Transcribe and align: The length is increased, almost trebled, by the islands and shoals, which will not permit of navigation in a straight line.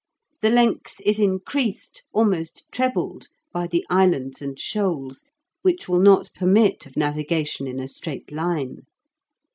The 0.41 0.49
length 0.49 0.99
is 1.05 1.19
increased, 1.19 2.01
almost 2.11 2.65
trebled, 2.71 3.27
by 3.53 3.67
the 3.67 3.85
islands 3.87 4.41
and 4.41 4.59
shoals, 4.59 5.23
which 5.61 5.87
will 5.87 5.99
not 6.01 6.33
permit 6.33 6.87
of 6.87 6.97
navigation 6.97 7.67
in 7.67 7.79
a 7.79 7.87
straight 7.87 8.31
line. 8.31 8.87